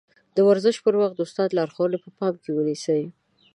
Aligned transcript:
د 0.35 0.37
ورزش 0.49 0.75
پر 0.85 0.93
وخت 1.01 1.15
د 1.17 1.21
استاد 1.27 1.49
لارښوونې 1.57 1.97
په 2.03 2.09
پام 2.17 2.33
کې 2.43 2.51
ونيسئ. 2.53 3.03